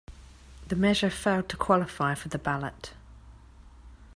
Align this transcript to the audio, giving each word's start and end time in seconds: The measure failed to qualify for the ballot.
The 0.69 0.75
measure 0.75 1.11
failed 1.11 1.47
to 1.49 1.57
qualify 1.57 2.15
for 2.15 2.27
the 2.27 2.39
ballot. 2.39 2.93